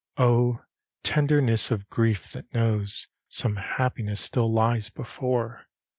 [0.17, 0.63] Oh,
[1.03, 5.67] tenderness of grief that knows Some happiness still lies before!